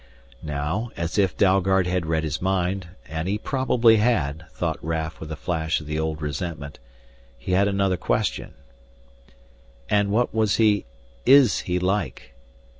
Now, 0.41 0.89
as 0.97 1.19
if 1.19 1.37
Dalgard 1.37 1.85
had 1.85 2.07
read 2.07 2.23
his 2.23 2.41
mind 2.41 2.87
and 3.07 3.27
he 3.27 3.37
probably 3.37 3.97
had, 3.97 4.47
thought 4.49 4.83
Raf 4.83 5.19
with 5.19 5.31
a 5.31 5.35
flash 5.35 5.79
of 5.79 5.85
the 5.85 5.99
old 5.99 6.23
resentment 6.23 6.79
he 7.37 7.51
had 7.51 7.67
another 7.67 7.97
question. 7.97 8.55
"And 9.91 10.09
what 10.09 10.33
was 10.33 10.55
he 10.55 10.85
is 11.23 11.59
he 11.65 11.77
like?" 11.77 12.33